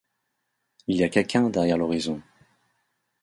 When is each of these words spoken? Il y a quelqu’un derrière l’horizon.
Il 0.87 0.95
y 0.97 1.03
a 1.03 1.09
quelqu’un 1.09 1.51
derrière 1.51 1.77
l’horizon. 1.77 2.23